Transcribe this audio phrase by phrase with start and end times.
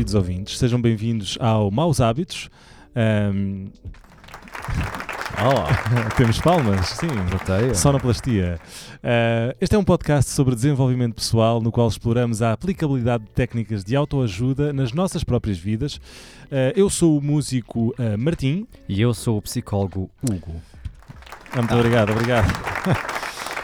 [0.00, 0.56] queridos ouvintes.
[0.56, 2.48] Sejam bem-vindos ao Maus Hábitos.
[2.96, 3.66] Ahm,
[6.16, 7.06] temos palmas, sim.
[7.30, 7.74] Roteia.
[7.74, 8.58] Sonoplastia.
[9.02, 13.84] Ah, este é um podcast sobre desenvolvimento pessoal no qual exploramos a aplicabilidade de técnicas
[13.84, 16.00] de autoajuda nas nossas próprias vidas.
[16.50, 18.66] Ah, eu sou o músico ah, Martim.
[18.88, 20.54] E eu sou o psicólogo Hugo.
[21.52, 22.48] Ah, muito obrigado, obrigado.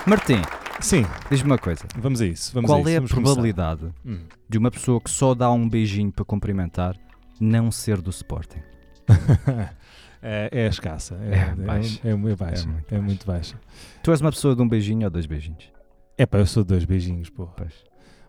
[0.04, 0.42] Martim,
[0.80, 1.84] Sim, diz-me uma coisa.
[1.96, 2.52] vamos a isso.
[2.54, 2.90] Vamos Qual a isso.
[2.90, 4.18] é a Vamos probabilidade Hum.
[4.48, 6.96] de uma pessoa que só dá um beijinho para cumprimentar
[7.40, 8.60] não ser do Sporting?
[10.22, 11.14] é, é escassa.
[11.16, 12.00] É baixa.
[12.04, 12.62] É, é muito baixa.
[12.64, 13.60] É muito É muito baixa.
[14.02, 15.70] Tu és uma pessoa de um beijinho ou dois beijinhos?
[16.18, 17.46] É pá, eu sou de dois beijinhos, pô.
[17.48, 17.72] Pois.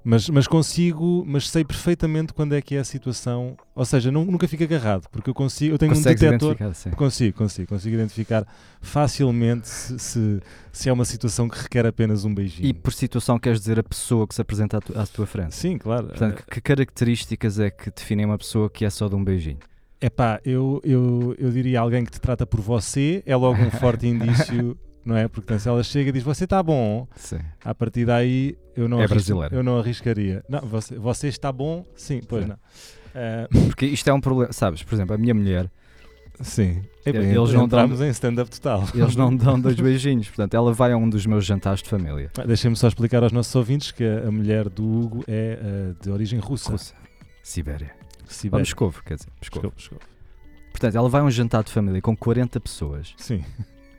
[0.10, 3.58] Mas, mas consigo, mas sei perfeitamente quando é que é a situação.
[3.76, 6.56] Ou seja, não- nunca fico agarrado, porque eu consigo, eu tenho Consegues um detector.
[6.96, 8.48] Consigo, consigo, consigo identificar
[8.80, 10.42] facilmente se, se,
[10.72, 12.70] se é uma situação que requer apenas um beijinho.
[12.70, 15.54] E por situação queres dizer a pessoa que se apresenta à, tu- à tua frente?
[15.54, 16.08] Sim, claro.
[16.08, 19.60] Portanto, que características é que definem uma pessoa que é só de um beijinho?
[20.00, 23.72] É pá, eu, eu, eu diria alguém que te trata por você é logo um
[23.72, 25.28] forte indício, não é?
[25.28, 27.40] Porque então, se ela chega e diz você está bom, Sim.
[27.64, 30.44] a partir daí eu não, É arrisco- eu não arriscaria.
[30.50, 31.86] Não, você, você está bom?
[31.96, 32.50] Sim, pois Sim.
[32.50, 32.58] não.
[33.16, 34.84] Ah, Porque isto é um problema, sabes?
[34.84, 35.72] Por exemplo, a minha mulher,
[36.42, 36.84] sim.
[37.04, 38.84] É bem, Eles não dão- em stand-up total.
[38.94, 40.28] eles não dão dois beijinhos.
[40.28, 42.30] Portanto, ela vai a um dos meus jantares de família.
[42.38, 46.12] Ah, Deixem-me só explicar aos nossos ouvintes que a, mulher do Hugo é ah, de
[46.12, 46.72] origem russa.
[46.72, 46.96] Rússia.
[47.42, 47.92] Sibéria.
[48.24, 48.60] Ou Sibéria.
[48.62, 49.30] Moscovo, quer dizer.
[49.42, 49.72] Moscovo.
[49.74, 49.98] Moscou.
[50.72, 53.44] Portanto, ela vai a um jantar de família com 40 pessoas Sim.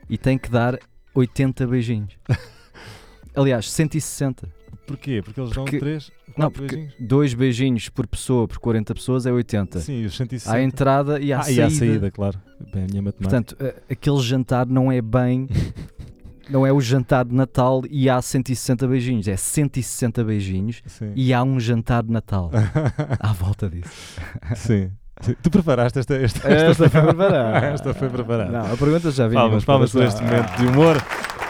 [0.09, 0.79] e tem que dar
[1.13, 2.13] 80 beijinhos.
[3.35, 4.49] Aliás, 160.
[4.85, 5.21] Porquê?
[5.23, 6.95] Porque eles dão Porque- três, Não, quatro porque beijinhos?
[6.99, 9.79] dois beijinhos por pessoa por 40 pessoas é 80.
[9.79, 10.55] Sim, os 160.
[10.55, 11.61] À entrada e à ah, saída.
[11.61, 12.41] e à saída, claro.
[12.73, 13.55] Bem, a minha matemática.
[13.55, 13.57] Portanto,
[13.89, 15.47] aquele jantar não é bem.
[16.49, 19.27] não é o jantar de Natal e há 160 beijinhos.
[19.27, 21.13] É 160 beijinhos Sim.
[21.15, 22.49] e há um jantar de Natal
[23.19, 24.19] à volta disso.
[24.55, 24.91] Sim.
[25.41, 27.65] Tu preparaste esta, esta, Esta foi preparada.
[27.67, 28.51] Esta foi preparada.
[28.51, 29.41] Não, a pergunta já vinha.
[29.41, 30.95] palmas, mas palmas por este momento de humor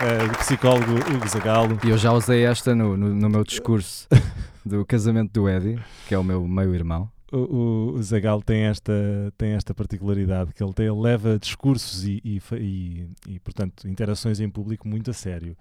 [0.01, 1.79] eh, do psicólogo Hugo Zagalo.
[1.83, 4.07] E eu já usei esta no, no, no meu discurso
[4.65, 7.09] do casamento do Eddie, que é o meu meio-irmão.
[7.31, 8.91] O, o, o Zagalo tem esta,
[9.37, 14.39] tem esta particularidade que ele, tem, ele leva discursos e, e, e, e, portanto, interações
[14.39, 15.55] em público muito a sério.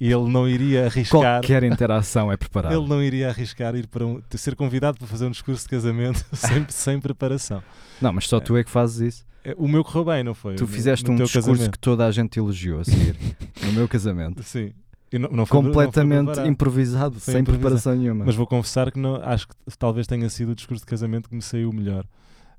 [0.00, 1.20] E, e ele não iria arriscar.
[1.40, 2.74] Qualquer interação é preparada.
[2.74, 6.24] Ele não iria arriscar ir para um, ser convidado para fazer um discurso de casamento
[6.32, 7.62] sem, sem preparação.
[8.00, 9.26] Não, mas só tu é que fazes isso.
[9.44, 10.54] Eh, O meu correu bem, não foi?
[10.54, 11.72] Tu No- fizeste no um teu discurso casamento.
[11.72, 13.16] que toda a gente elogiou a seguir
[13.64, 14.42] no meu casamento.
[14.44, 14.72] Sim.
[15.12, 16.48] Não, não foi- não Completamente preparado.
[16.48, 17.60] improvisado, Foi sem improvisado.
[17.60, 18.24] preparação nenhuma.
[18.24, 21.34] Mas vou confessar que não, acho que talvez tenha sido o discurso de casamento que
[21.34, 22.04] me saiu melhor.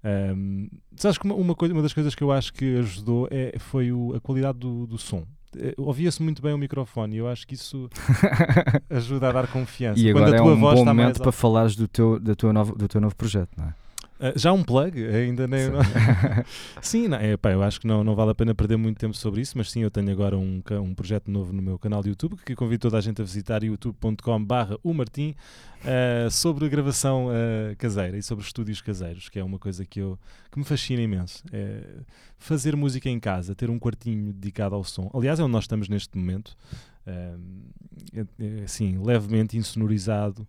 [0.03, 3.55] Ahm, sabes que uma, uma, coisa, uma das coisas que eu acho que ajudou é,
[3.59, 5.25] foi o- a qualidade do, do som.
[5.55, 7.89] Eh, Ouvia-se muito bem o microfone e eu acho que isso
[8.89, 9.99] ajuda a dar confiança.
[9.99, 12.19] e Quando agora a é tua um voz bom momento mais para falares do teu,
[12.19, 13.73] da tua novo, do teu novo projeto, não é?
[14.19, 14.97] Ah, já um plug?
[15.05, 15.65] Ainda nem.
[15.65, 15.71] Sim.
[15.71, 15.81] não-
[16.81, 19.15] Sim, não, é, pá, eu acho que não, não vale a pena perder muito tempo
[19.15, 22.09] sobre isso, mas sim, eu tenho agora um, um projeto novo no meu canal de
[22.09, 25.35] YouTube que convido toda a gente a visitar youtube.com/barra o Martim
[25.85, 30.17] ah, sobre gravação ah, caseira e sobre estúdios caseiros, que é uma coisa que, eu,
[30.51, 31.43] que me fascina imenso.
[31.51, 31.81] É
[32.39, 35.09] fazer música em casa, ter um quartinho dedicado ao som.
[35.13, 36.55] Aliás, é onde nós estamos neste momento,
[37.05, 37.33] é,
[38.63, 40.47] assim, levemente insonorizado,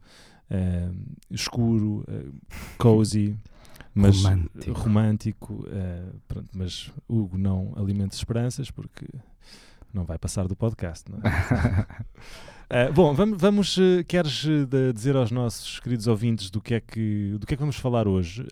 [0.50, 0.90] ah,
[1.30, 2.30] escuro, ah,
[2.78, 3.36] cozy
[3.98, 4.81] mas Romântico.
[4.81, 9.06] romântico, eh, pronto, mas Hugo não alimente esperanças porque
[9.92, 11.22] não vai passar do podcast, não é?
[12.70, 16.81] Eh, bom, vamos, vamos queres eh, de- dizer aos nossos queridos ouvintes do que é
[16.81, 18.47] que, do que, é que vamos falar hoje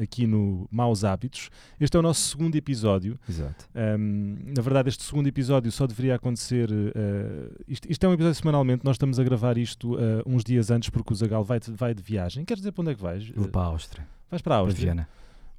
[0.00, 1.50] aqui no Maus Hábitos.
[1.80, 3.18] Este é o nosso segundo episódio.
[3.28, 3.68] Exato.
[3.74, 6.70] Um, na verdade, este segundo episódio só deveria acontecer.
[6.70, 8.84] uh, isto, isto é um episódio semanalmente.
[8.84, 12.02] Nós estamos a gravar isto uh, uns dias antes porque o Zagal vai, vai de
[12.04, 12.44] viagem.
[12.44, 13.28] Queres dizer para onde é que vais?
[13.30, 15.08] Vou para a Áustria, Vais para a Áustria.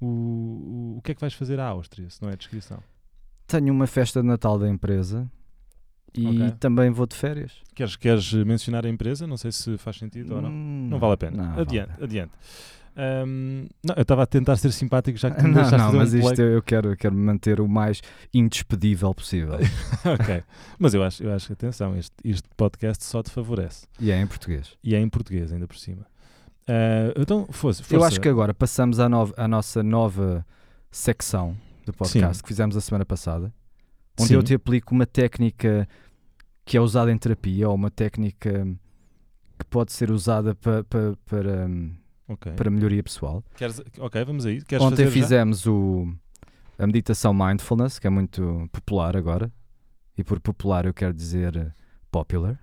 [0.01, 2.79] O, o, o que é que vais fazer à Áustria, se não é descrição?
[3.47, 5.29] Tenho uma festa de Natal da empresa
[6.13, 6.51] e Ok.
[6.59, 7.51] também vou de férias.
[7.75, 9.25] Queres, queres mencionar a empresa?
[9.27, 10.49] Não sei se faz sentido ou não.
[10.49, 11.37] Hum, Não vale a pena.
[11.37, 12.03] não vale adiante, pena.
[12.05, 12.31] adiante.
[12.97, 16.19] Um, não, eu estava a tentar ser simpático já que me Não, não, mas um
[16.19, 18.01] isto eu eu quero, eu quero manter o mais
[18.33, 19.53] indespedível possível.
[20.05, 20.43] ok.
[20.77, 23.87] Mas eu acho, eu acho que, atenção, este, este podcast só te favorece.
[23.99, 24.75] e é em português.
[24.83, 26.05] E é em português, ainda por cima.
[26.67, 27.83] Ah, então, Eu força.
[28.05, 30.45] acho que agora passamos à, nova- à nossa nova
[30.91, 32.41] secção do podcast Sim.
[32.43, 33.51] que fizemos a semana passada,
[34.19, 34.35] onde Sim.
[34.35, 35.87] eu te aplico uma técnica
[36.65, 38.67] que é usada em terapia ou uma técnica
[39.57, 41.95] que pode ser usada pa- pa- para, hum,
[42.27, 42.51] Ok.
[42.53, 43.43] para melhoria pessoal.
[43.55, 44.61] Queres- ok, vamos aí.
[44.63, 45.11] Queres Ontem já?
[45.11, 46.07] fizemos o,
[46.77, 49.51] a meditação mindfulness, que é muito popular agora.
[50.17, 51.73] E por popular eu quero dizer
[52.11, 52.59] popular.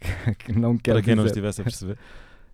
[0.38, 1.98] que não quero Para quem não dizer- estivesse a perceber.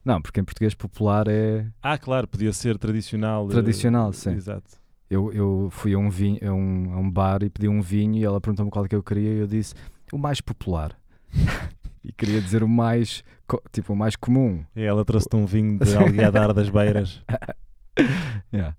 [0.07, 3.49] Não, porque em português popular é Ah, claro, podia ser tradicional.
[3.49, 4.31] eh, Tradicional, sim.
[4.35, 4.79] Exato.
[5.11, 8.15] Eu, eu fui a um, vinho, a, um, a um bar e pedi um vinho
[8.15, 9.75] e ela perguntou-me qual é que eu queria e eu disse
[10.13, 10.97] o mais popular.
[12.05, 13.25] e queria dizer o mais,
[13.73, 14.65] tipo, o mais comum.
[14.77, 17.21] E ela trouxe-te um vinho de Alguiadar das Beiras.
[18.53, 18.77] Yeah.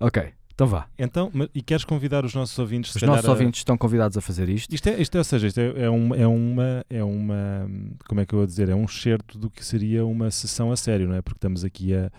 [0.00, 0.86] Ok, então vá.
[0.98, 2.94] Então, e queres convidar os nossos ouvintes?
[2.96, 4.74] Os nossos a- ouvintes estão convidados a fazer isto.
[4.74, 7.70] Isto é, isto é, ou seja, isto é, é uma, é uma, é uma,
[8.08, 10.76] como é que eu vou dizer, é um excerto do que seria uma sessão a
[10.76, 11.20] sério, não é?
[11.20, 12.10] Porque estamos aqui a,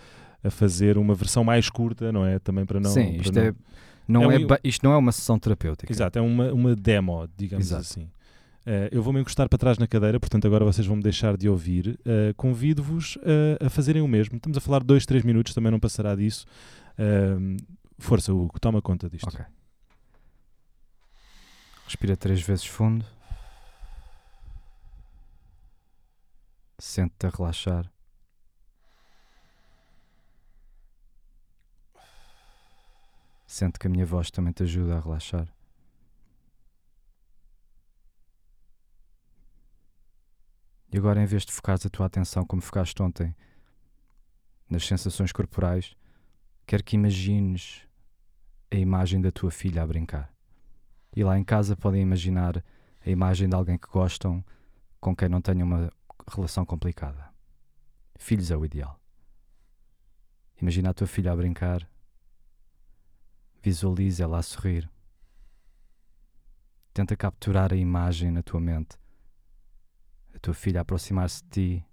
[0.43, 2.37] a fazer uma versão mais curta, não é?
[2.37, 2.91] Também para não...
[2.91, 3.53] Sim, para isto, não- é,
[4.07, 5.91] não É é, um- isto não é uma sessão terapêutica.
[5.91, 7.81] Exato, é uma, uma demo, digamos Exato.
[7.81, 8.07] assim.
[8.69, 11.49] Eh, eu vou-me encostar para trás na cadeira, portanto agora vocês vão me deixar de
[11.49, 11.97] ouvir.
[12.05, 13.17] Eh, Convido-vos
[13.61, 14.35] a- a fazerem o mesmo.
[14.35, 16.45] Estamos a falar dois, três minutos, também não passará disso.
[17.97, 19.27] Força, Hugo, toma conta disto.
[19.27, 19.45] Ok.
[21.85, 23.05] Respira três vezes fundo.
[26.77, 27.91] Sente-te a relaxar.
[33.47, 35.47] Sente que a minha voz também te ajuda a relaxar.
[40.91, 43.35] E agora, em vez de focares a tua atenção como focaste ontem
[44.69, 45.95] nas sensações corporais,
[46.65, 47.86] quero que imagines
[48.69, 50.33] a imagem da tua filha a brincar.
[51.15, 52.63] E lá em casa podem imaginar
[53.05, 54.43] a imagem de alguém que gostam
[54.99, 55.91] com quem não tenham uma
[56.27, 57.33] relação complicada.
[58.17, 58.99] Filhos é o ideal.
[60.61, 61.87] Imagina a tua filha a brincar.
[63.61, 64.89] Visualize ela a sorrir.
[66.93, 68.97] Tenta capturar a imagem na tua mente.
[70.33, 71.85] A tua filha a aproximar-se de ti,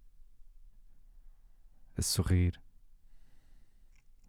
[1.96, 2.60] a sorrir.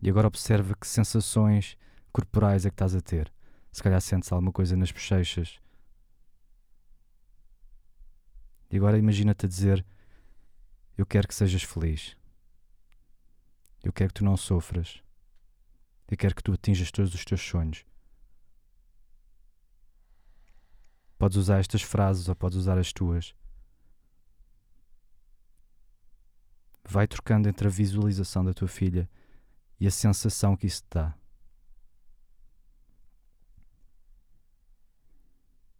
[0.01, 1.77] E agora observa que sensações
[2.15, 3.29] corporais é que estás a ter.
[3.73, 5.59] Se calhar sentes alguma coisa nas bochechas.
[8.71, 9.85] E agora imagina-te a dizer:
[10.97, 12.15] Eu quero que sejas feliz.
[13.83, 15.03] Eu quero que tu não sofras.
[16.07, 17.85] Eu quero que tu atinjas todos os teus sonhos.
[21.17, 23.35] Podes usar estas frases ou podes usar as tuas.
[26.87, 29.09] Vai trocando entre a visualização da tua filha
[29.77, 31.17] e a sensação que isso te dá.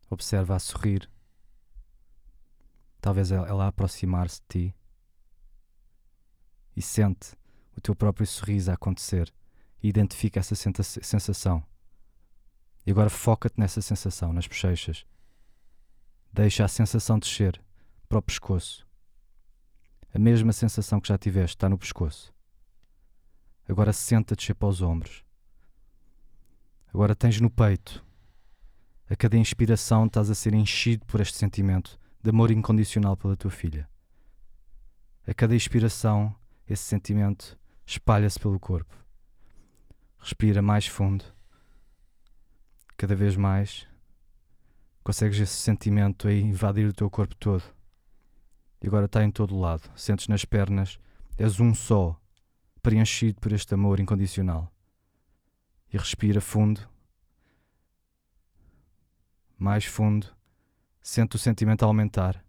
[0.10, 1.10] Observa a sorrir.
[3.02, 4.76] Talvez ela aproximar-se de ti
[6.76, 7.36] e sente
[7.76, 9.34] o teu próprio sorriso a acontecer
[9.82, 11.64] e identifica essa sensação.
[12.86, 15.06] E agora foca-te nessa sensação, nas bochechas.
[16.32, 17.62] Deixa a sensação descer
[18.08, 18.86] para o pescoço.
[20.14, 22.34] A mesma sensação que já tiveste está no pescoço.
[23.68, 25.24] Agora senta descer para os ombros.
[26.94, 28.05] Agora tens no peito.
[29.08, 33.52] A cada inspiração estás a ser enchido por este sentimento de amor incondicional pela tua
[33.52, 33.88] filha.
[35.28, 36.36] A cada expiração,
[36.68, 37.56] esse sentimento
[37.86, 38.96] espalha-se pelo corpo.
[40.18, 41.24] Respira mais fundo.
[42.98, 43.88] Cada vez mais
[45.04, 47.64] consegues esse sentimento aí invadir o teu corpo todo.
[48.82, 49.88] E agora está em todo lado.
[49.96, 50.98] Sentes nas pernas,
[51.38, 52.20] és um só,
[52.82, 54.72] preenchido por este amor incondicional.
[55.94, 56.95] E respira fundo.
[59.58, 60.28] Mais fundo.
[61.02, 62.44] Sente o sentimento aumentar.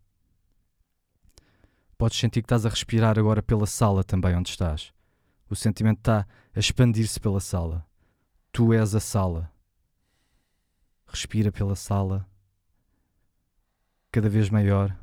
[1.99, 4.93] Podes sentir que estás a respirar agora pela sala também onde estás.
[5.49, 7.87] O sentimento está a expandir-se pela sala.
[8.53, 9.53] Tu és a sala.
[11.07, 12.29] Respira pela sala.
[14.11, 14.97] Cada vez maior.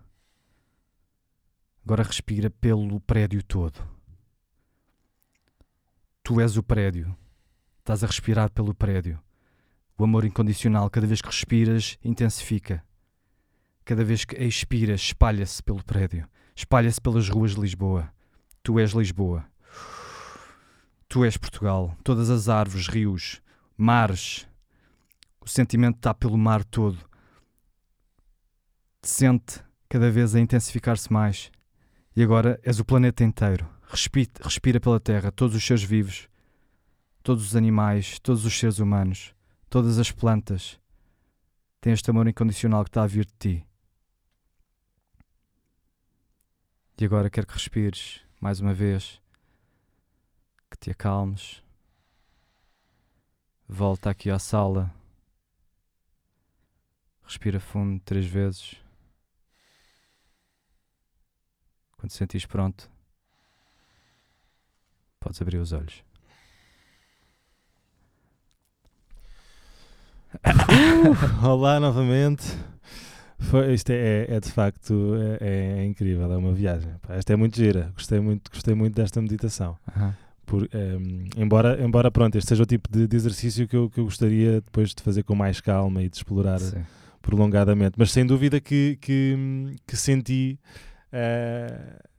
[1.83, 3.88] Agora respira pelo prédio todo.
[6.24, 7.15] Tu és o prédio.
[7.79, 9.22] Estás a respirar pelo prédio.
[9.97, 12.83] O amor incondicional, cada vez que respiras, intensifica.
[13.85, 16.27] Cada vez que expiras, espalha-se pelo prédio.
[16.55, 18.12] Espalha-se pelas ruas de Lisboa.
[18.63, 19.45] Tu és Lisboa.
[21.07, 21.95] Tu és Portugal.
[22.03, 23.41] Todas as árvores, rios,
[23.77, 24.47] mares.
[25.41, 26.97] O sentimento está pelo mar todo.
[29.01, 31.51] Sente cada vez a intensificar-se mais.
[32.15, 33.67] E agora és o planeta inteiro.
[33.89, 36.27] Respira, respira pela terra, todos os seres vivos,
[37.21, 39.32] todos os animais, todos os seres humanos,
[39.73, 40.79] todas as plantas.
[41.81, 43.67] Tem este amor incondicional que está a vir de ti.
[47.01, 49.19] E agora quero que respires mais uma vez,
[50.69, 51.63] que te acalmes.
[53.67, 54.93] Volta aqui à sala.
[57.23, 58.75] Respira fundo três vezes.
[61.97, 62.91] Quando sentires pronto,
[65.19, 66.12] podes abrir os olhos.
[71.43, 72.43] Olá novamente.
[73.39, 76.91] Foi, isto é, é, é de facto é, é incrível, é uma viagem.
[77.01, 79.77] Pá, esta é muito gira, gostei muito, gostei muito desta meditação.
[79.95, 80.15] Aham.
[80.45, 83.99] Por, ehm, embora, embora pronto, este seja o tipo de, de exercício que eu, que
[83.99, 86.83] eu gostaria depois de fazer com mais calma e de explorar Sim.
[87.21, 89.35] prolongadamente, mas sem dúvida que, que,
[89.87, 90.59] que senti.
[91.11, 92.12] o-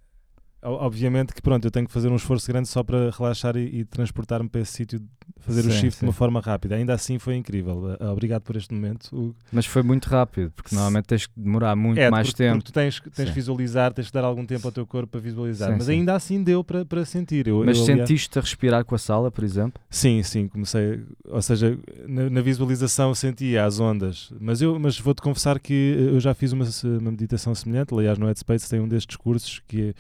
[0.65, 3.85] obviamente que pronto, eu tenho que fazer um esforço grande só para relaxar e, e
[3.85, 5.01] transportar-me para esse sítio,
[5.41, 6.17] fazer o Sim, shift de uma sim.
[6.19, 6.75] forma rápida.
[6.77, 7.97] Ainda assim foi incrível.
[8.01, 9.09] Eh, Obrigado por este momento.
[9.13, 9.37] Hugo.
[9.53, 12.57] Mas foi muito rápido, porque normalmente tens que demorar muito É, mais porque, tempo.
[12.59, 13.25] porque tu tens, tens Sim.
[13.27, 15.71] que visualizar, tens que dar algum tempo ao teu corpo para visualizar.
[15.71, 15.93] Sim, mas sim.
[15.93, 17.47] ainda assim deu para, para sentir.
[17.47, 19.81] Eu, Mas eu, aliás- sentiste a respirar com a sala, por exemplo?
[19.91, 21.03] Sim, sim, comecei.
[21.29, 21.79] Ou seja,
[22.09, 24.33] na, na visualização sentia as ondas.
[24.41, 25.73] Mas eu mas vou-te confessar que
[26.13, 26.65] eu já fiz uma,
[27.01, 27.93] uma meditação semelhante.
[27.95, 29.95] Aliás, no Headspace tem um destes cursos que é,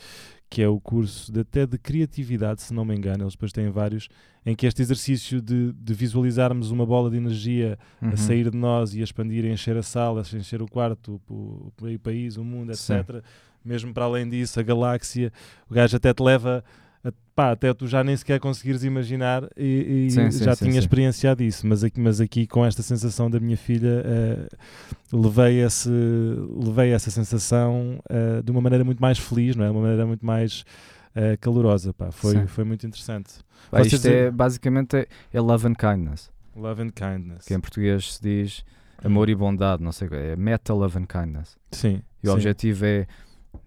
[0.50, 3.24] que é o curso de, até de criatividade, se não me engano.
[3.24, 4.08] Eles depois têm vários,
[4.46, 8.10] em que este exercício de, de visualizarmos uma bola de energia Uhum.
[8.10, 11.20] a sair de nós e a expandir, a encher a sala, a encher o quarto,
[11.28, 12.94] o, o país, o mundo, Sim.
[12.94, 13.22] etc.
[13.64, 15.32] Mesmo para além disso, a galáxia,
[15.70, 16.62] o gajo até te leva,
[17.34, 20.78] pá, até tu já nem sequer conseguires imaginar e, e Sim, sim, já sim, tinha
[20.78, 24.48] experienciado isso, mas aqui, mas aqui com esta sensação da minha filha, eh,
[25.12, 29.68] levei, esse, levei essa sensação eh, de uma maneira muito mais feliz, não é?
[29.68, 30.64] De uma maneira muito mais
[31.14, 32.10] eh, calorosa, pá.
[32.10, 33.34] Foi, foi muito interessante.
[33.70, 37.44] Pá, isto dizem- é basicamente é, é love and kindness, Love and kindness.
[37.44, 38.64] que em português se diz
[39.02, 41.56] amor e bondade, não sei é meta love and kindness.
[41.72, 42.00] Sim.
[42.22, 43.06] E o objetivo é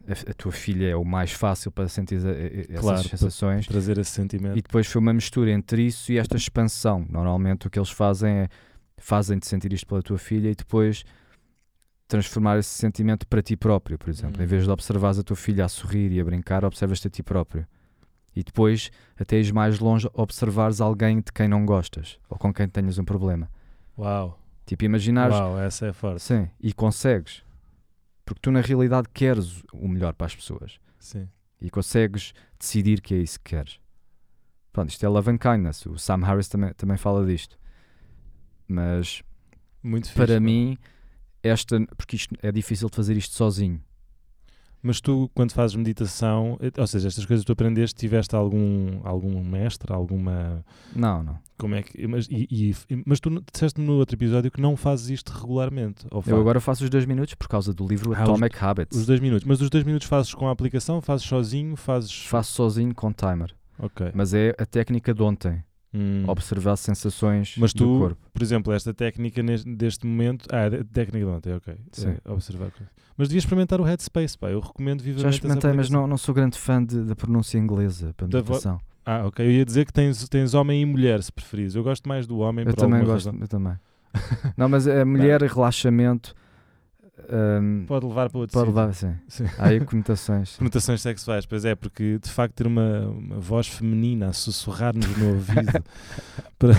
[0.07, 3.67] a, a tua filha é o mais fácil para sentir essas Claro, sensações.
[3.67, 4.57] Trazer esse sentimento.
[4.57, 7.05] E depois foi uma mistura entre isso e esta expansão.
[7.09, 8.49] Normalmente o que eles fazem é
[8.97, 11.03] fazem-te sentir isto pela tua filha e depois
[12.07, 14.39] transformar esse sentimento para ti próprio, por exemplo.
[14.41, 14.43] Hum.
[14.43, 17.21] Em vez de observares a tua filha a sorrir e a brincar, observas-te a ti
[17.21, 17.67] próprio.
[18.35, 22.67] E depois, até ires mais longe, observares alguém de quem não gostas ou com quem
[22.67, 23.49] tenhas um problema.
[23.97, 24.39] Uau.
[24.65, 26.21] Tipo, imaginares, Uau, essa é forte.
[26.21, 27.43] sim, e consegues.
[28.27, 31.29] Porque tu, na realidade, queres o melhor para as pessoas Sim.
[31.61, 33.79] e consegues decidir que é isso que queres.
[34.73, 35.85] Pronto, isto é love and kindness.
[35.85, 37.57] O Sam Harris também, também fala disto.
[38.67, 39.23] Mas
[39.81, 40.77] Muito para mim,
[41.41, 41.79] esta.
[41.95, 43.81] Porque isto é difícil de fazer isto sozinho.
[44.81, 48.99] Mas tu, quando fazes meditação, eh, ou seja, estas coisas que tu aprendeste, tiveste algum,
[49.03, 50.63] algum mestre, alguma.
[50.95, 51.39] Não, não.
[51.57, 52.05] Como é que.
[52.07, 52.47] Mas, e,
[52.89, 56.05] e- mas tu disseste no outro episódio que não fazes isto regularmente.
[56.11, 56.39] Ou Eu fazes?
[56.39, 58.97] agora faço os dois minutos por causa do livro Ah, os- Atomic Habits.
[58.97, 59.47] Os dois minutos.
[59.47, 62.25] Mas os dois minutos fazes com a aplicação, fazes sozinho, fazes.
[62.25, 63.53] Faço sozinho com timer.
[63.79, 64.11] Ok.
[64.13, 65.63] Mas é a técnica de ontem.
[65.99, 66.23] Hum.
[66.27, 68.17] Observar sensações Mas do tu, corpo.
[68.33, 70.45] por exemplo, esta técnica neste, deste momento.
[70.51, 71.75] Ah, técnica de ontem, ok.
[71.91, 72.15] Sim.
[72.23, 72.69] É, observar.
[73.17, 74.49] Mas devias experimentar o Headspace, pá.
[74.49, 75.23] Eu recomendo vivamente.
[75.23, 78.79] Já experimentei, mas não, não sou grande fã de- da pronúncia inglesa para meditação.
[79.05, 79.43] Ah, ok.
[79.45, 81.73] Eu ia dizer que tens, tens homem e mulher, se preferires.
[81.75, 83.41] Eu gosto mais do homem Eu também gosto, razão.
[83.41, 83.73] eu também.
[84.57, 86.35] Não, mas a mulher, relaxamento,
[87.29, 88.79] hum, Pode levar para outro pode sítio.
[88.81, 89.15] levar, sim.
[89.27, 89.45] Sim.
[89.57, 90.55] Há aí conotações.
[90.57, 95.33] Conotações sexuais, pois é, porque de facto ter uma, uma voz feminina a sussurrar-nos no
[95.35, 95.83] ouvido
[96.59, 96.73] para-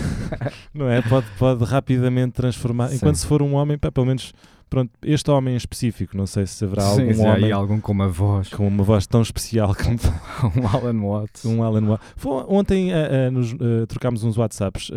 [0.75, 1.03] não é?
[1.03, 2.89] Pode, pode rapidamente transformar.
[2.89, 2.97] Sim.
[2.97, 4.33] Enquanto se for um homem, pá, pelo menos
[4.69, 8.09] pronto, este homem em específico, não sei se haverá Sim, algum homem algum com uma
[8.09, 9.97] voz, com uma voz tão especial como
[10.63, 11.45] um Alan Watts.
[11.45, 12.07] um Alan Watts.
[12.17, 14.91] Foi- Ontem ah, ah, nos, ah, trocámos uns WhatsApps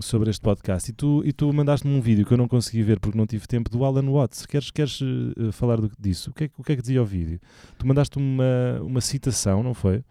[0.00, 2.98] sobre este podcast e tu, e tu mandaste-me um vídeo que eu não consegui ver
[3.00, 4.46] porque não tive tempo do Alan Watts.
[4.46, 4.98] Queres, queres
[5.52, 6.30] falar do- disso?
[6.30, 7.40] O que, é, que- o que é que dizia o vídeo?
[7.78, 8.44] Tu mandaste uma,
[8.82, 10.02] uma citação, não foi?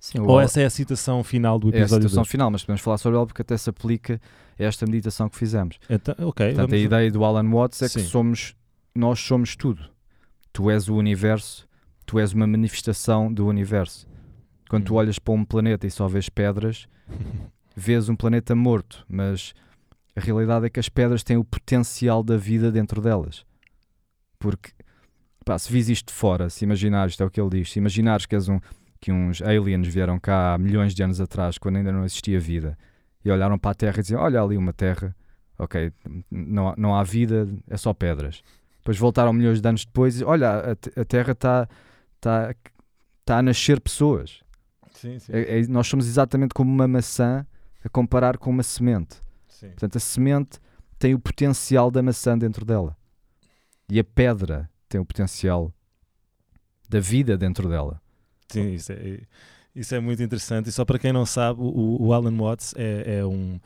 [0.00, 2.28] Sim, Ou essa é a citação final do é a episódio dois?
[2.28, 4.20] final, mas podemos falar sobre ela porque até se aplica
[4.58, 5.78] a esta meditação que fizemos.
[5.90, 8.06] Então, ok, Portanto, a ideia do Alan Watts é que Sim.
[8.06, 8.54] somos,
[8.94, 9.82] nós somos tudo.
[10.52, 11.66] Tu és o universo,
[12.06, 14.06] tu és uma manifestação do universo.
[14.70, 14.98] Quando tu Hum.
[14.98, 16.86] olhas para um planeta e só vês pedras,
[17.76, 19.52] vês um planeta morto, mas
[20.14, 23.44] a realidade é que as pedras têm o potencial da vida dentro delas.
[24.38, 24.70] Porque,
[25.44, 27.78] pá, se vis isto de fora, se imaginares, isto é o que ele diz, se
[27.80, 28.60] imaginares que, és um,
[29.00, 32.76] que uns aliens vieram cá há milhões de anos atrás, quando ainda não existia vida,
[33.24, 35.14] e olharam para a Terra e diziam, olha ali uma Terra,
[35.58, 35.92] ok,
[36.30, 38.42] não, há- não há vida, é só pedras.
[38.78, 41.68] Depois voltaram milhões de anos depois e, olha, a, a Terra está
[42.20, 42.54] tá,
[43.24, 44.42] tá a nascer pessoas.
[44.94, 47.46] Sim, sim, É- é- nós somos exatamente como uma maçã
[47.84, 49.16] a comparar com uma semente.
[49.48, 49.68] sim.
[49.68, 50.58] Portanto, a semente
[50.98, 52.96] tem o potencial da maçã dentro dela.
[53.90, 55.72] E a pedra tem o potencial
[56.88, 58.00] da vida dentro dela.
[58.48, 59.20] Sim, isso é,
[59.74, 60.68] isso é muito interessante.
[60.68, 63.58] E só para quem não sabe, o, o Alan Watts é, é um,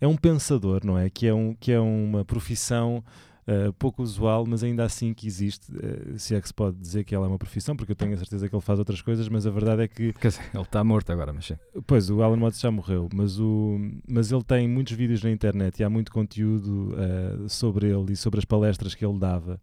[0.00, 1.10] é um pensador, não é?
[1.10, 3.02] Que é, um, que é uma profissão
[3.50, 5.72] eh, pouco usual, mas ainda assim que existe.
[5.82, 8.12] eh, se é que se pode dizer que ela é uma profissão, porque eu tenho
[8.12, 10.62] a certeza que ele faz outras coisas, mas a verdade é que Quer dizer, ele
[10.62, 11.56] está morto agora, mas sim.
[11.86, 15.80] Pois, o Alan Watts já morreu, mas, o, mas ele tem muitos vídeos na internet
[15.80, 19.58] e há muito conteúdo eh, sobre ele e sobre as palestras que ele dava.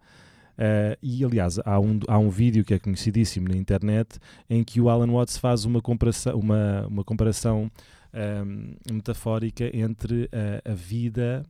[0.57, 4.17] Uh, e aliás, há um, há um vídeo que é conhecidíssimo na internet
[4.49, 7.69] em que o Alan Watts faz uma comparação, uma, uma comparação
[8.15, 11.43] um, metafórica entre a, a vida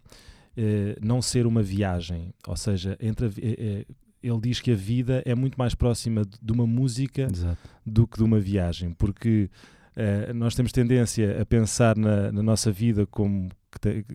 [0.57, 5.21] uh, não ser uma viagem, ou seja, entre a, uh, ele diz que a vida
[5.25, 7.57] é muito mais próxima de uma música Exato.
[7.85, 9.49] do que de uma viagem, porque
[9.95, 13.49] uh, nós temos tendência a pensar na, na nossa vida como,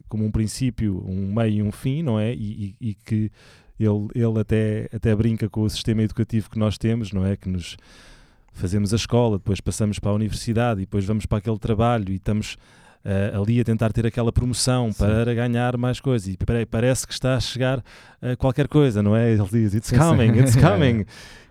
[0.09, 2.35] como um princípio, um meio e um fim, não é?
[2.35, 3.31] E, e, e, que
[3.85, 7.37] ele, ele até, até brinca com o sistema educativo que nós temos, não é?
[7.37, 7.77] Que nos
[8.53, 12.17] fazemos a escola, depois passamos para a universidade e depois vamos para aquele trabalho e
[12.17, 12.59] estamos
[13.05, 14.99] uh, ali a tentar ter aquela promoção Sim.
[14.99, 16.29] para ganhar mais coisas.
[16.29, 17.83] E peraí, parece que está a chegar
[18.21, 19.33] a qualquer coisa, não é?
[19.33, 21.05] Ele diz: It's coming, it's coming.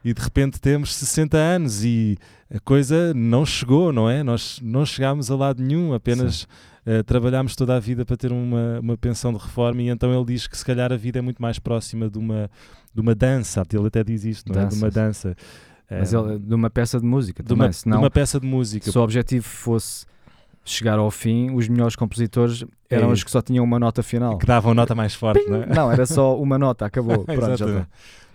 [0.03, 2.17] e de repente temos 60 anos e
[2.53, 4.23] a coisa não chegou, não é?
[4.23, 6.47] Nós não chegámos a lado nenhum, apenas
[6.89, 9.81] uh, trabalhámos toda a vida para ter uma, uma pensão de reforma.
[9.81, 12.49] E então ele diz que se calhar a vida é muito mais próxima de uma,
[12.93, 13.63] de uma dança.
[13.71, 14.65] Ele até diz isto, não é?
[14.65, 15.35] De uma dança.
[15.89, 18.45] Mas ele, de uma peça de música de também, uma, senão, de uma peça de
[18.45, 18.91] música.
[18.91, 20.05] Se o objetivo fosse
[20.63, 24.37] chegar ao fim, os melhores compositores eram é os que só tinham uma nota final.
[24.37, 25.51] Que davam nota mais forte, Ping!
[25.51, 25.65] não é?
[25.65, 27.23] Não, era só uma nota, acabou.
[27.25, 27.87] Pronto, já está.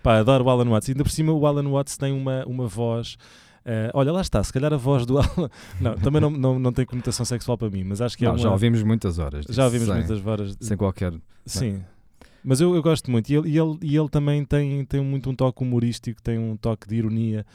[0.03, 0.89] Pá, adoro o Alan Watts.
[0.89, 3.17] Ainda por cima, o Alan Watts tem uma, uma voz.
[3.65, 5.51] Uh, olha, lá está, se calhar a voz do Alan.
[5.81, 8.35] Não, também não, não, não tem conotação sexual para mim, mas acho que é não,
[8.35, 8.43] uma...
[8.43, 9.47] Já ouvimos muitas horas.
[9.49, 10.57] Já ouvimos sem, muitas horas.
[10.61, 11.15] Sem qualquer.
[11.47, 11.83] Sim.
[12.45, 13.31] Mas eu, eu gosto muito.
[13.31, 16.57] E ele, e ele, e ele também tem, tem muito um toque humorístico, tem um
[16.57, 17.47] toque de ironia.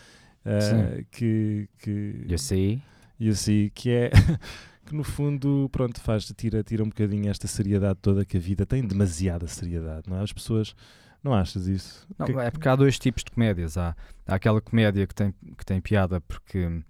[0.43, 2.25] Uh, que, que.
[2.27, 2.81] Eu sei.
[3.19, 4.09] Eu sei, que é.
[4.89, 8.65] que no fundo, pronto, faz, tira, tira um bocadinho esta seriedade toda que a vida
[8.65, 10.23] tem, demasiada seriedade, não é?
[10.23, 10.75] As pessoas,
[11.23, 12.07] não achas isso?
[12.17, 12.33] Não, que...
[12.33, 13.77] é porque há dois tipos de comédias.
[13.77, 13.95] Há,
[14.27, 16.81] há aquela comédia que tem, que tem piada porque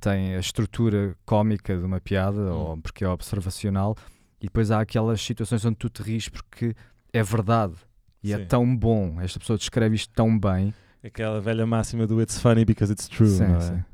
[0.00, 2.52] tem a estrutura cómica de uma piada hum.
[2.52, 3.96] ou porque é observacional,
[4.40, 6.74] e depois há aquelas situações onde tu te rires porque
[7.12, 7.74] é verdade
[8.22, 8.42] e é sim.
[8.42, 9.20] é tão bom.
[9.20, 10.72] Esta pessoa descreve isto tão bem.
[11.04, 13.28] Aquela velha máxima do it's funny because it's true.
[13.28, 13.60] Sim, é?
[13.60, 13.84] sim.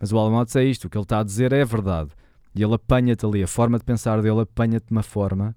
[0.00, 2.10] Mas o Alan é isto, o que ele está a dizer é verdade.
[2.54, 5.54] E ele apanha-te ali, a forma de pensar dele apanha-te de uma forma.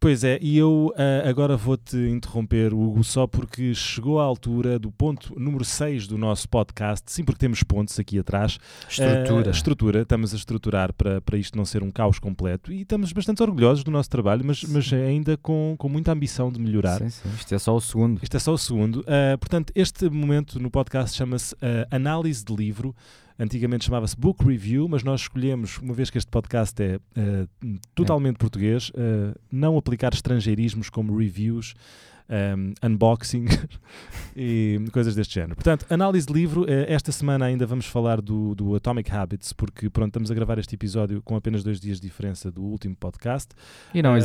[0.00, 4.92] Pois é, e eu uh, agora vou-te interromper, Hugo, só porque chegou a altura do
[4.92, 7.10] ponto número 6 do nosso podcast.
[7.10, 8.60] Sim, porque temos pontos aqui atrás.
[8.88, 9.48] Estrutura.
[9.48, 13.12] Uh, estrutura, estamos a estruturar para, para isto não ser um caos completo e estamos
[13.12, 16.98] bastante orgulhosos do nosso trabalho, mas, mas ainda com, com muita ambição de melhorar.
[16.98, 17.28] Sim, sim.
[17.36, 18.20] Isto é só o segundo.
[18.22, 19.00] Isto é só o segundo.
[19.00, 21.56] Uh, portanto, este momento no podcast chama-se
[21.90, 22.94] Análise de Livro.
[23.38, 28.34] Antigamente chamava-se Book Review, mas nós escolhemos, uma vez que este podcast é uh, totalmente
[28.34, 28.38] é.
[28.38, 31.74] português, uh, não aplicar estrangeirismos como reviews
[32.28, 33.46] um, unboxing
[34.36, 35.54] e coisas deste género.
[35.56, 36.64] Portanto, análise de livro.
[36.68, 40.58] Eh, esta semana ainda vamos falar do, do Atomic Habits, porque pronto, estamos a gravar
[40.58, 43.54] este episódio com apenas dois dias de diferença do último podcast.
[43.94, 44.16] E não uh,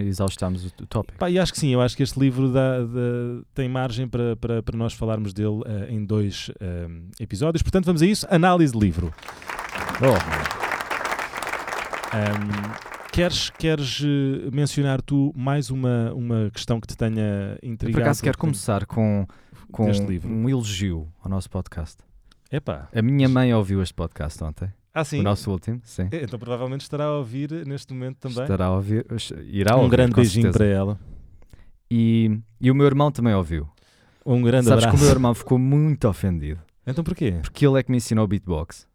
[0.00, 1.18] exaustamos o, o tópico.
[1.18, 4.36] Pá, e acho que sim, eu acho que este livro dá, dá, tem margem para,
[4.36, 7.62] para, para nós falarmos dele uh, em dois uh, episódios.
[7.62, 8.26] Portanto, vamos a isso.
[8.30, 9.12] Análise de livro.
[10.00, 10.76] Oh.
[12.16, 12.85] Um,
[13.16, 17.88] Queres, queres uh, mencionar tu mais uma, uma questão que te tenha intrigado?
[17.88, 19.26] Eu por acaso quero começar com,
[19.72, 19.90] com
[20.26, 21.96] um elogio ao nosso podcast.
[22.52, 22.90] Epá.
[22.94, 24.70] A minha mãe ouviu este podcast ontem.
[24.92, 25.20] Ah, sim?
[25.20, 26.10] O nosso último, sim.
[26.12, 28.42] É, então provavelmente estará a ouvir neste momento também.
[28.42, 29.06] Estará a ouvir,
[29.46, 29.86] irá um ouvir.
[29.86, 30.58] Um grande beijinho certeza.
[30.58, 31.00] para ela.
[31.90, 33.66] E, e o meu irmão também ouviu.
[34.26, 34.98] Um grande Sabes abraço.
[34.98, 36.60] que o meu irmão ficou muito ofendido.
[36.86, 37.38] Então porquê?
[37.40, 38.86] Porque ele é que me ensinou beatbox.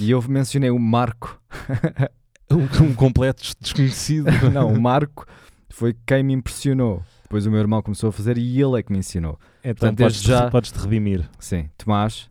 [0.00, 1.40] E eu mencionei o Marco
[2.54, 4.26] um, um completo desconhecido.
[4.52, 5.26] Não, o Marco
[5.68, 7.02] foi quem me impressionou.
[7.22, 9.38] Depois o meu irmão começou a fazer e ele é que me ensinou.
[9.60, 10.50] Então Portanto, podes, já...
[10.50, 11.28] podes te redimir.
[11.38, 12.28] Sim, Tomás,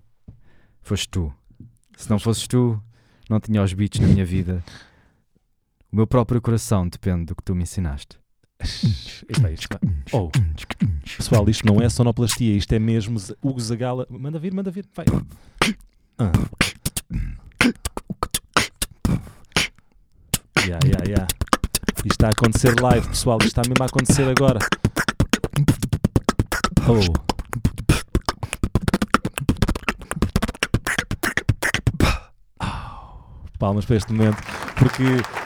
[0.81, 1.34] foste tu.
[1.97, 2.81] Se não fosses tu,
[3.29, 4.63] não tinha os beats na minha vida.
[5.91, 8.19] O meu próprio coração depende do que tu me ensinaste.
[8.62, 9.79] Isto...
[10.13, 10.29] oh.
[11.17, 14.05] Pessoal, isto não é sonoplastia, isto é mesmo Hugo Zagala.
[14.10, 14.86] Manda vir, manda vir.
[14.95, 15.05] Vai.
[16.17, 16.31] Ah.
[20.67, 21.28] Yeah, yeah, yeah.
[22.06, 23.39] Isto está a acontecer live, pessoal.
[23.39, 24.60] Isto está mesmo a acontecer agora.
[26.88, 27.32] Oh.
[33.58, 34.38] Palmas para este momento,
[34.78, 35.04] porque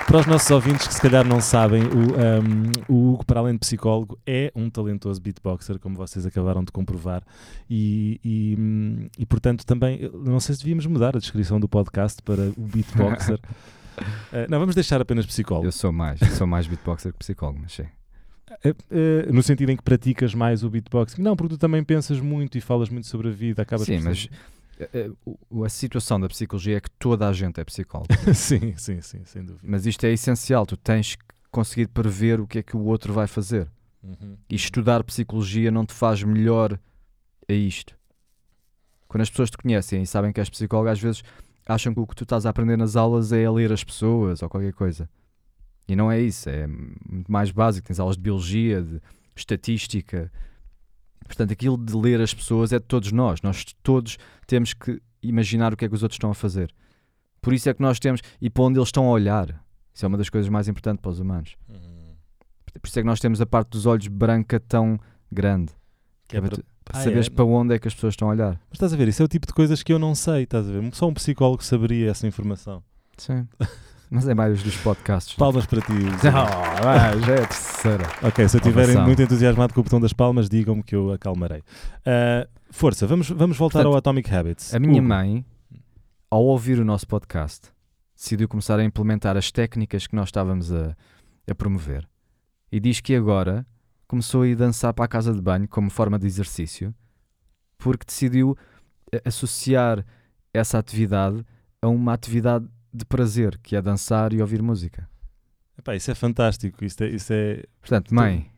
[0.08, 3.54] para os nossos ouvintes que se calhar não sabem, o, um, o Hugo, para além
[3.54, 7.24] de psicólogo, é um talentoso beatboxer, como vocês acabaram de comprovar,
[7.70, 12.22] e, e, hum, e portanto também, não sei se devíamos mudar a descrição do podcast
[12.22, 13.40] para o beatboxer.
[14.02, 15.68] Uh, não, vamos deixar apenas psicólogo.
[15.68, 17.84] Eu sou mais, sou mais beatboxer que psicólogo, mas sim.
[17.84, 21.22] Uh, uh, no sentido em que praticas mais o beatboxing.
[21.22, 23.62] Não, porque tu também pensas muito e falas muito sobre a vida.
[23.62, 24.30] Acabas sim, mas
[25.66, 28.14] a situação da psicologia é que toda a gente é psicólogo.
[28.34, 29.64] sim, sim, sim, sem dúvida.
[29.64, 30.66] Mas isto é essencial.
[30.66, 33.68] Tu tens que conseguir prever o que é que o outro vai fazer.
[34.04, 34.38] Uhum.
[34.50, 36.78] E estudar psicologia não te faz melhor
[37.48, 37.96] é isto.
[39.08, 41.24] Quando as pessoas te conhecem e sabem que és psicólogo, às vezes
[41.66, 44.42] acham que o que tu estás a aprender nas aulas é a ler as pessoas
[44.42, 45.10] ou qualquer coisa.
[45.88, 47.88] E não é isso, é muito mais básico.
[47.88, 49.02] Tens aulas de biologia, de
[49.36, 50.32] estatística.
[51.26, 53.42] Portanto, aquilo de ler as pessoas é de todos nós.
[53.42, 56.74] Nós todos temos que imaginar o que é que os outros estão a fazer.
[57.42, 59.64] Por isso é que nós temos, e para onde eles estão a olhar.
[59.94, 61.56] Isso é uma das coisas mais importantes para os humanos.
[61.70, 62.16] Uhum.
[62.82, 65.00] Por isso é que nós temos a parte dos olhos branca tão
[65.32, 65.72] grande.
[66.28, 67.30] Que é para, para- Ah, saberes é?
[67.30, 68.52] para onde é que as pessoas estão a olhar.
[68.70, 70.70] Mas estás a ver, isso é o tipo de coisas que eu não sei, estás
[70.70, 70.96] a ver?
[70.96, 72.82] Só um psicólogo saberia essa informação.
[73.18, 73.48] Sim.
[74.10, 75.36] Mas é mais dos podcasts.
[75.36, 75.92] Palmas para ti.
[75.92, 76.22] Não,
[77.26, 78.04] já é a terceira.
[78.22, 81.64] Ok, se eu estiverem muito entusiasmado com o botão das palmas, digam-me que eu acalmarei.
[82.06, 84.76] Ah, força, vamos, vamos voltar Portanto, ao Atomic Habits.
[84.76, 85.08] A minha Hugo.
[85.10, 85.44] mãe,
[86.30, 87.70] ao ouvir o nosso podcast,
[88.16, 90.96] decidiu começar a implementar as técnicas que nós estávamos a,
[91.50, 92.08] a promover.
[92.72, 93.66] E diz que agora
[94.16, 96.96] começou a ir dançar para a casa de banho como forma de exercício,
[97.78, 98.58] porque decidiu
[99.14, 100.06] a- associar
[100.54, 101.46] essa atividade
[101.82, 105.06] a uma atividade de prazer, que é dançar e ouvir música.
[105.78, 106.86] Epá, isso é fantástico.
[106.86, 108.50] Isso é, isso é, Portanto, mãe,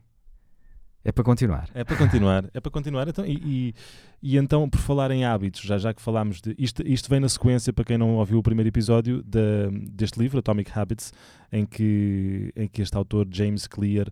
[1.04, 1.68] é para continuar.
[1.74, 2.44] é para continuar.
[2.52, 3.08] É para continuar.
[3.08, 3.74] Então, e, e-
[4.20, 6.54] e então, por falar em hábitos, já, já que falámos de.
[6.58, 10.38] Isto, isto vem na sequência, para quem não ouviu o primeiro episódio da- deste livro,
[10.40, 11.12] Atomic Habits,
[11.52, 14.08] em que, em que este autor, James Clear,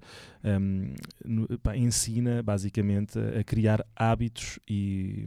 [1.63, 5.27] pá, ensina basicamente a, a criar hábitos e,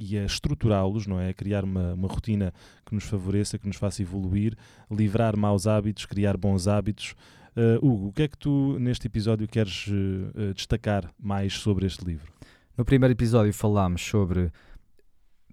[0.00, 1.30] e a estruturá-los, não é?
[1.30, 2.52] A criar uma, uma rotina
[2.84, 4.54] que nos favoreça, que nos faça evoluir,
[4.90, 7.14] livrar maus hábitos, criar bons hábitos.
[7.58, 12.04] Uh, Hugo, o que é que tu neste episódio queres uh, destacar mais sobre este
[12.04, 12.32] livro?
[12.76, 14.52] No primeiro episódio falámos sobre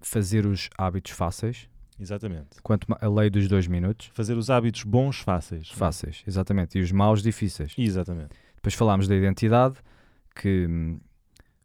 [0.00, 2.62] fazer os hábitos fáceis, Exatamente.
[2.62, 4.08] quanto a lei dos dois minutos.
[4.14, 5.68] Fazer os hábitos bons fáceis.
[5.70, 6.78] Fáceis, exatamente.
[6.78, 7.74] E os maus difíceis.
[7.76, 8.36] Exatamente.
[8.54, 9.74] Depois falámos da identidade,
[10.32, 11.00] que hum,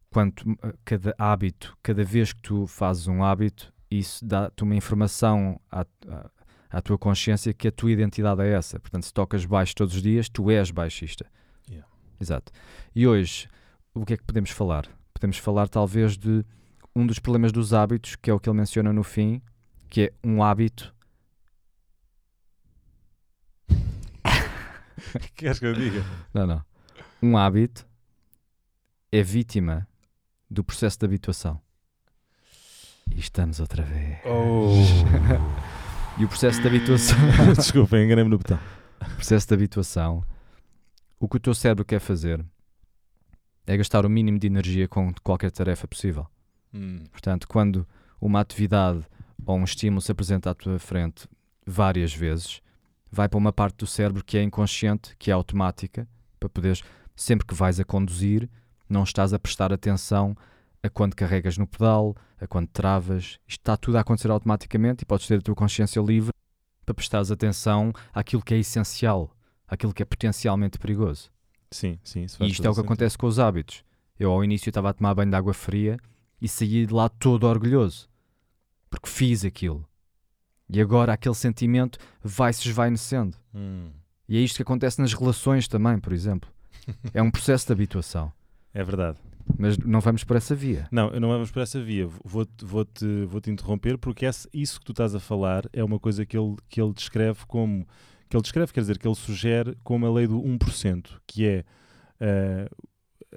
[0.09, 5.61] quanto hum, cada hábito, cada vez que tu fazes um hábito, isso dá-te uma informação
[5.69, 6.31] à, à,
[6.71, 8.79] à tua consciência que a tua identidade é essa.
[8.79, 11.25] Portanto, se tocas baixo todos os dias, tu és baixista.
[11.69, 11.87] Yeah.
[12.19, 12.51] Exato.
[12.95, 13.47] E hoje,
[13.93, 14.87] o que é que podemos falar?
[15.13, 16.45] Podemos falar talvez de
[16.95, 19.41] um dos problemas dos hábitos, que é o que ele menciona no fim,
[19.89, 20.93] que é um hábito
[25.35, 26.03] Queres que eu diga?
[26.33, 26.63] Não, não.
[27.21, 27.85] Um hábito
[29.11, 29.87] é vítima
[30.49, 31.61] do processo de habituação.
[33.13, 34.19] E estamos outra vez.
[34.25, 34.71] Oh.
[36.21, 37.17] E o processo de habituação,
[37.57, 38.59] Desculpa, enganei-me no botão.
[39.01, 40.23] o processo de habituação,
[41.19, 42.45] o que o teu cérebro quer fazer
[43.65, 46.27] é gastar o mínimo de energia com qualquer tarefa possível.
[46.71, 47.87] Hum, Portanto, quando
[48.21, 49.03] uma atividade
[49.43, 51.27] ou um estímulo se apresenta à tua frente
[51.65, 52.61] várias vezes,
[53.11, 56.07] vai para uma parte do cérebro que é inconsciente, que é automática,
[56.39, 56.83] para poderes,
[57.15, 58.47] sempre que vais a conduzir,
[58.87, 60.35] não estás a prestar atenção
[60.83, 63.39] a quando carregas no pedal, a quando travas.
[63.47, 66.33] Isto está tudo a acontecer automaticamente e podes ter a tua consciência livre
[66.85, 69.35] para prestares atenção àquilo que é essencial,
[69.67, 71.31] àquilo que é potencialmente perigoso.
[71.69, 72.23] Sim, sim.
[72.23, 73.83] Isso E isto é o que acontece com os hábitos.
[74.19, 75.97] Eu ao início estava a tomar banho de água fria
[76.41, 78.09] e saí de lá todo orgulhoso.
[78.89, 79.85] Porque fiz aquilo.
[80.67, 83.37] E agora aquele sentimento vai-se esvainecendo.
[83.53, 83.91] Hum,
[84.27, 86.49] E é isto que acontece nas relações também, por exemplo.
[87.13, 88.33] É um processo de habituação.
[88.73, 89.17] É verdade.
[89.57, 90.87] Mas não vamos por essa via.
[90.91, 92.07] Não, não vamos por essa via.
[92.23, 95.83] Vou-te vou -te, vou -te interromper porque esse, isso que tu estás a falar é
[95.83, 97.87] uma coisa que ele, que ele descreve como.
[98.29, 101.65] Que ele descreve, quer dizer, que ele sugere como a lei do 1%, que é
[102.19, 102.69] eh,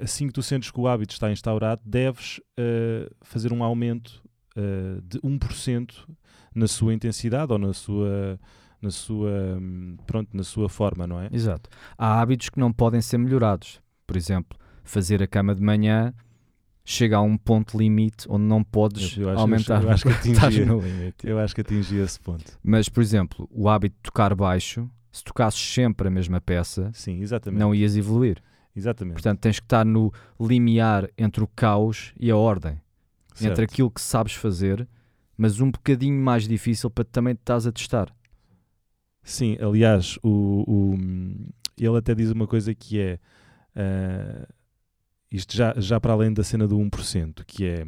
[0.00, 4.22] assim que tu sentes que o hábito está instaurado, deves eh, fazer um aumento
[4.56, 6.06] eh, de 1%
[6.54, 8.38] na sua intensidade ou na sua.
[8.82, 11.30] Na sua, hum, pronto, na sua forma, não é?
[11.32, 11.70] Exato.
[11.96, 13.80] Há hábitos que não podem ser melhorados.
[14.06, 16.14] Por exemplo, fazer a cama de manhã
[16.84, 19.82] chega a um ponto limite onde não podes Eu- eu acho- aumentar.
[19.82, 21.26] eu acho que Estás atingi- no limite.
[21.26, 22.58] Eu acho que atingi esse ponto.
[22.62, 27.20] Mas, por exemplo, o hábito de tocar baixo, se tocasses sempre a mesma peça, Sim,
[27.20, 27.58] exatamente.
[27.60, 28.42] não ias evoluir.
[28.76, 29.14] Exatamente.
[29.14, 32.78] Portanto, tens que estar no limiar entre o caos e a ordem.
[33.34, 33.50] Certo.
[33.52, 34.86] Entre aquilo que sabes fazer,
[35.38, 38.14] mas um bocadinho mais difícil para também te estás a testar.
[39.22, 40.98] Sim, aliás, o, o-
[41.78, 43.18] ele até diz uma coisa que é
[43.74, 44.46] ah,
[45.34, 47.84] isto já, já para além da cena do 1%, que é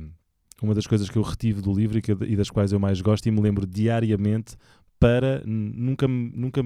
[0.61, 3.01] uma das coisas que eu retive do livro e, que, e das quais eu mais
[3.01, 4.57] gosto e me lembro diariamente
[4.99, 6.63] para nunca, nunca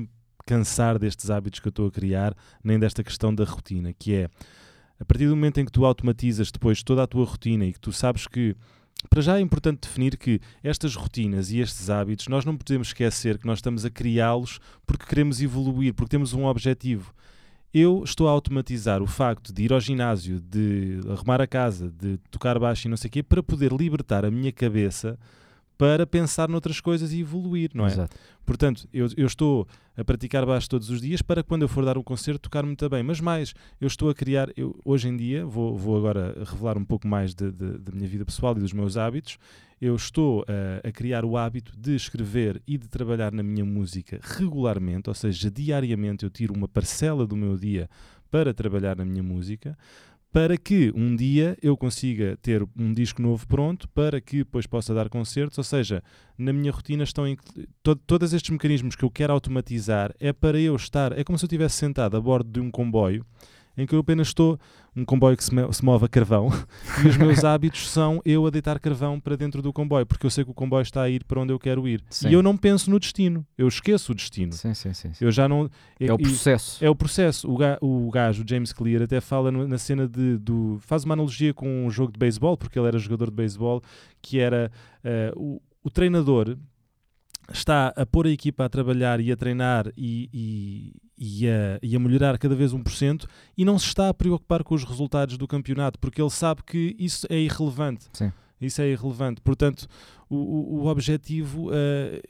[0.47, 4.29] cansar destes hábitos que eu estou a criar, nem desta questão da rotina, que é
[4.99, 7.81] a partir do momento em que tu automatizas depois toda a tua rotina e que
[7.81, 8.57] tu sabes que
[9.09, 13.39] para já é importante definir que estas rotinas e estes hábitos nós não podemos esquecer
[13.39, 17.15] que nós estamos a criá-los porque queremos evoluir, porque temos um objetivo.
[17.73, 22.19] Eu estou a automatizar o facto de ir ao ginásio, de arrumar a casa, de
[22.31, 25.19] tocar baixo e não sei o quê, para poder libertar a minha cabeça
[25.81, 27.89] para pensar noutras coisas e evoluir, não é?
[27.89, 28.15] Exato.
[28.45, 29.67] Portanto, eu, eu estou
[29.97, 32.87] a praticar baixo todos os dias para quando eu for dar um concerto tocar muito
[32.91, 33.03] bem.
[33.03, 36.85] Mas mais, eu estou a criar, eu, hoje em dia, vou, vou agora revelar um
[36.85, 39.39] pouco mais da minha vida pessoal e dos meus hábitos.
[39.81, 44.21] Eu estou a, a criar o hábito de escrever e de trabalhar na minha música
[44.23, 47.89] regularmente, ou seja, diariamente eu tiro uma parcela do meu dia
[48.31, 49.79] para trabalhar na minha música,
[50.33, 54.95] para que um dia eu consiga ter um disco novo pronto, para que depois possa
[54.95, 56.03] dar concertos, ou seja,
[56.39, 57.25] na minha rotina estão
[57.83, 61.45] to- todos estes mecanismos que eu quero automatizar é para eu estar, é como se
[61.45, 63.27] eu estivesse sentado a bordo de um comboio
[63.81, 64.59] em que eu apenas estou,
[64.95, 66.49] um comboio que se, move a carvão,
[67.05, 70.31] e os meus hábitos são eu a deitar carvão para dentro do comboio, porque eu
[70.31, 72.05] sei que o comboio está a ir para onde eu quero ir.
[72.11, 72.29] Sim.
[72.29, 74.53] E eu não penso no destino, eu esqueço o destino.
[74.53, 75.15] Sim, sim, sim.
[75.15, 75.25] sim.
[75.25, 75.71] Eu já não.
[75.99, 76.85] É o e- processo.
[76.85, 77.51] é o processo.
[77.51, 80.39] O, ga, o gajo, o James Clear, até fala na cena de.
[80.39, 83.83] Do, faz uma analogia com um jogo de beisebol, porque ele era jogador de beisebol,
[84.21, 84.71] que era
[85.03, 86.57] eh, o, o treinador
[87.53, 91.95] está a pôr a equipa a trabalhar e a treinar e, e, e, a, e
[91.95, 95.47] a melhorar cada vez 1% e não se está a preocupar com os resultados do
[95.47, 98.07] campeonato, porque ele sabe que isso é irrelevante.
[98.15, 98.33] Sim.
[98.61, 99.41] Isso é irrelevante.
[99.41, 99.87] Portanto,
[100.29, 102.21] o, o, o objetivo, eh,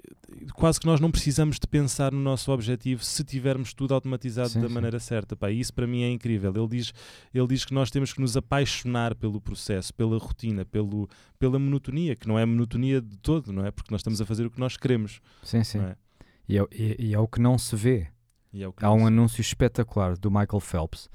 [0.54, 4.60] quase que nós não precisamos de pensar no nosso objetivo se tivermos tudo automatizado Sim,
[4.60, 4.74] da sim.
[4.74, 5.34] maneira certa.
[5.34, 6.52] Pá, isso para mim é incrível.
[6.54, 6.92] Ele diz,
[7.34, 12.14] ele diz que nós temos que nos apaixonar pelo processo, pela rotina, pelo, pela monotonia,
[12.14, 13.72] que não é monotonia de todo, não é?
[13.72, 15.20] Porque nós estamos a fazer o que nós queremos.
[15.42, 15.78] Sim, sim.
[15.80, 15.96] É?
[16.48, 18.06] E, é, e- e é o que não se vê.
[18.52, 21.08] É Há um anúncio espetacular do Michael Phelps.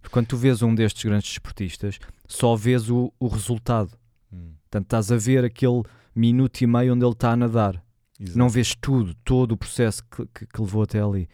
[0.00, 3.96] Porque quando tu vês um destes grandes desportistas, só vês o, o resultado.
[4.32, 5.82] Hum, Portanto, estás a ver aquele
[6.14, 7.82] minuto e meio onde ele está a nadar.
[8.20, 8.38] exato.
[8.38, 11.28] Não vês tudo, todo o processo que, que- que levou até ali.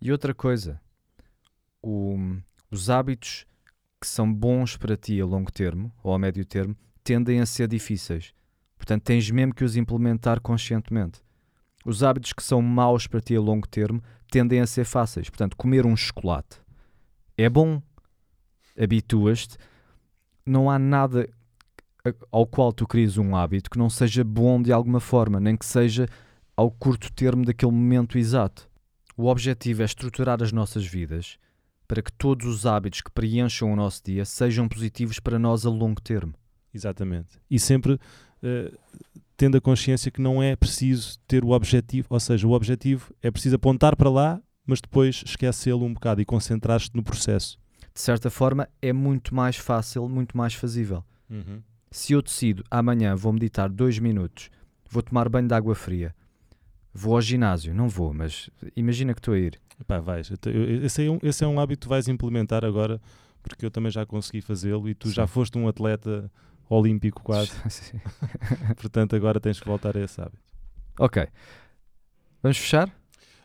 [0.00, 0.80] E outra coisa,
[1.82, 2.38] o-
[2.70, 3.46] os hábitos
[4.00, 7.68] que são bons para ti a longo termo ou a médio termo tendem a ser
[7.68, 8.32] difíceis.
[8.78, 11.20] Portanto, tens mesmo que os implementar conscientemente.
[11.84, 15.28] Os hábitos que são maus para ti a longo termo tendem a ser fáceis.
[15.28, 16.58] Portanto, comer um chocolate
[17.36, 17.82] é bom,
[18.78, 19.56] habituas-te,
[20.44, 21.28] não há nada
[22.30, 25.66] ao qual tu crias um hábito que não seja bom de alguma forma, nem que
[25.66, 26.06] seja
[26.56, 28.68] ao curto termo daquele momento exato.
[29.16, 31.38] O objetivo é estruturar as nossas vidas
[31.86, 35.70] para que todos os hábitos que preencham o nosso dia sejam positivos para nós a
[35.70, 36.34] longo termo.
[36.72, 37.38] Exatamente.
[37.50, 37.98] E sempre
[38.42, 38.72] eh,
[39.40, 43.30] tendo a consciência que não é preciso ter o objetivo, ou seja, o objetivo é
[43.30, 47.58] preciso apontar para lá, mas depois esquecê-lo um bocado e concentrar-te no processo.
[47.94, 51.02] De certa forma, é muito mais fácil, muito mais fazível.
[51.90, 54.50] Se eu decido amanhã vou meditar dois minutos,
[54.90, 56.14] vou tomar banho de água fria,
[56.92, 59.58] vou ao ginásio, não vou, mas imagina que estou a ir.
[59.86, 60.30] Pá, vais.
[60.84, 63.00] Esse é, um, esse é um hábito que tu vais implementar agora,
[63.42, 65.14] porque eu também já consegui fazê-lo e tu Sim.
[65.14, 66.30] já foste um atleta
[66.70, 67.52] olímpico quase,
[68.76, 70.42] portanto agora tens que voltar a esse hábito.
[70.98, 71.28] ok.
[72.42, 72.99] Vamos fechar?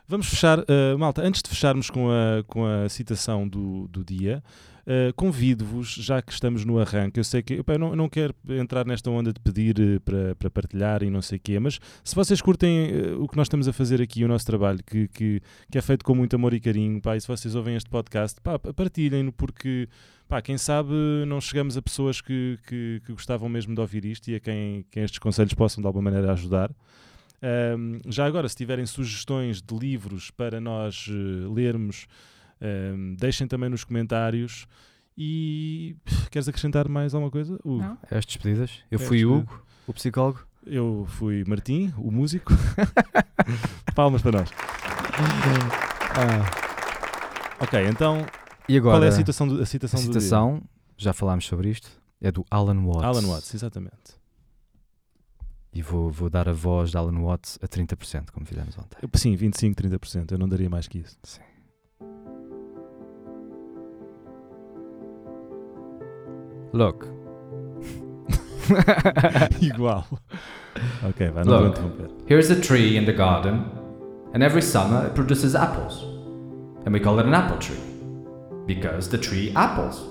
[0.07, 4.43] Vamos fechar, uh, malta, antes de fecharmos com a, com a citação do, do dia,
[4.85, 8.07] uh, convido-vos, já que estamos no arranque, eu sei que epá, eu não, eu não
[8.07, 11.59] quero entrar nesta onda de pedir uh, para, para partilhar e não sei o quê,
[11.59, 15.07] mas se vocês curtem o que nós estamos a fazer aqui, o nosso trabalho, que,
[15.07, 15.41] que,
[15.71, 18.39] que é feito com muito amor e carinho, pá, e se vocês ouvem este podcast,
[18.41, 19.89] pá, partilhem-no, porque
[20.29, 20.93] pá, quem sabe
[21.25, 24.85] não chegamos a pessoas que, que, que gostavam mesmo de ouvir isto e a quem,
[24.91, 26.69] quem estes conselhos possam de alguma maneira ajudar.
[27.41, 32.07] Um, já agora, se tiverem sugestões de livros para nós uh, lermos,
[32.61, 34.67] um, deixem também nos comentários.
[35.17, 35.95] E
[36.29, 37.55] queres acrescentar mais alguma coisa?
[37.63, 37.77] Hugo?
[37.79, 37.97] Não.
[38.11, 38.71] É as despedidas.
[38.91, 40.45] Eu É fui Hugo, o psicólogo.
[40.65, 42.51] Eu fui Martim, o músico.
[43.95, 44.49] Palmas para nós.
[47.61, 48.25] Ok, então
[48.67, 50.61] E agora, qual é a citação do, a a citação, do citação,
[50.97, 51.89] já falámos sobre isto,
[52.21, 53.03] é do Alan Watts.
[53.03, 54.15] Alan Watts, exatamente.
[55.75, 58.97] E vou, vou dar a voz de Alan Watts a 30%, como fizemos ontem.
[59.13, 60.31] Sim, 25, 30%.
[60.31, 61.17] Eu não daria mais que isso.
[61.21, 61.41] Sim.
[66.73, 67.05] Look,
[69.61, 70.05] Igual.
[71.07, 71.79] Ok, vai, não Look.
[72.27, 73.65] Here's a tree in the garden,
[74.33, 76.03] and every summer it produces apples.
[76.85, 77.79] And we call it an apple tree.
[78.65, 80.01] Because the tree apples.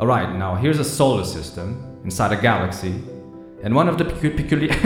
[0.00, 2.94] Alright, now here's a solar system inside a galaxy,
[3.62, 4.76] and one of the pecu- peculiar.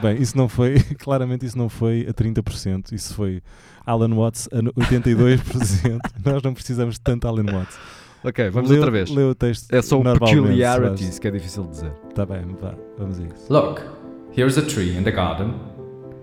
[0.00, 3.40] Bem, isso não foi, claramente isso não foi a 30%, isso foi
[3.86, 5.98] Alan Watts a 82%.
[6.26, 7.78] Nós não precisamos de tanto Alan Watts.
[8.24, 9.10] ok, vamos Lê o- outra vez.
[9.10, 11.92] Lê o texto É só o normalmente, peculiarities que é difícil de dizer.
[12.08, 13.46] Está bem, vá, vamos a isso.
[13.52, 13.80] Look,
[14.36, 15.54] here's a tree in the garden,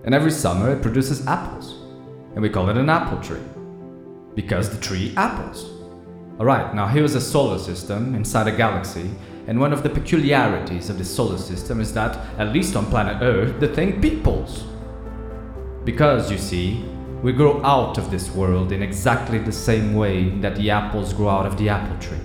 [0.06, 1.78] and every summer it produces apples.
[2.36, 3.40] and we call it an apple tree.
[4.36, 5.66] Because the tree apples.
[6.38, 9.10] Alright, now here's a solar system inside a galaxy,
[9.50, 13.20] and one of the peculiarities of the solar system is that, at least on planet
[13.20, 14.62] Earth, the thing peoples.
[15.84, 16.84] Because, you see,
[17.20, 21.30] we grow out of this world in exactly the same way that the apples grow
[21.30, 22.20] out of the apple tree.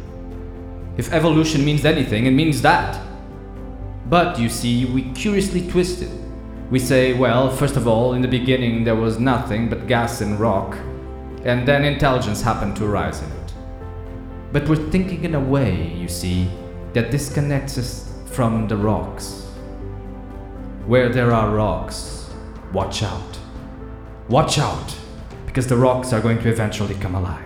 [0.98, 3.02] If evolution means anything, it means that.
[4.08, 6.12] But, you see, we curiously twist it.
[6.70, 10.40] We say, well, first of all, in the beginning there was nothing but gas and
[10.40, 10.78] rock,
[11.44, 13.54] and then intelligence happened to arise in it.
[14.52, 16.48] But we're thinking in a way, you see,
[16.96, 19.44] that disconnects us from the rocks.
[20.88, 22.30] Where there are rocks,
[22.72, 23.38] watch out.
[24.30, 24.96] Watch out,
[25.46, 27.45] because the rocks are going to eventually come alive.